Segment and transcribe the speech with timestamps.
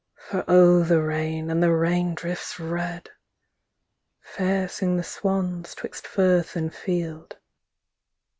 [0.29, 3.11] _For O the rain, and the rain drifts red!
[4.35, 7.37] _Fair sing the swans 'twixt firth and field.